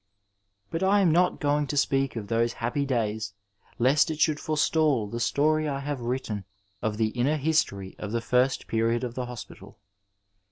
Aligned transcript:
But 0.71 0.81
I 0.81 1.01
am 1.01 1.11
not 1.11 1.39
going 1.39 1.67
to 1.67 1.77
speak 1.77 2.15
of 2.15 2.25
those 2.25 2.53
happy 2.53 2.87
days 2.87 3.35
lest 3.77 4.09
it 4.09 4.19
should 4.19 4.39
forestall 4.39 5.05
the 5.07 5.19
story 5.19 5.67
I 5.67 5.77
have 5.81 6.01
written 6.01 6.43
of 6.81 6.97
the 6.97 7.09
inner 7.09 7.37
history 7.37 7.95
of 7.99 8.11
the 8.11 8.19
first 8.19 8.65
period 8.65 9.03
of 9.03 9.13
the 9.13 9.27
hospital. 9.27 9.77